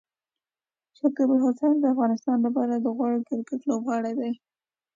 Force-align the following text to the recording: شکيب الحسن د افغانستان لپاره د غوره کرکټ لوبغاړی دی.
شکيب 0.97 1.29
الحسن 1.35 1.73
د 1.79 1.85
افغانستان 1.93 2.37
لپاره 2.45 2.73
د 2.77 2.85
غوره 2.97 3.19
کرکټ 3.29 3.61
لوبغاړی 3.69 4.13
دی. 4.19 4.31